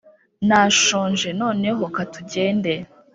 Nashonje 0.47 1.29
noneho 1.41 1.83
katugende 1.95 2.73